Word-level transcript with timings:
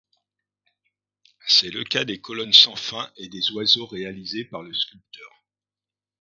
C'est 1.47 1.69
le 1.69 1.83
cas 1.83 2.05
des 2.05 2.19
Colonnes 2.19 2.53
sans 2.53 2.75
fin 2.75 3.07
et 3.17 3.29
des 3.29 3.51
oiseaux 3.51 3.85
réalisés 3.85 4.45
par 4.45 4.63
le 4.63 4.73
sculpteur. 4.73 5.43